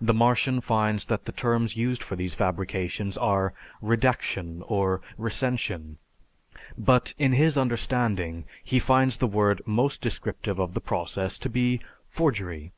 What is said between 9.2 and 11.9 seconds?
word most descriptive of the process to be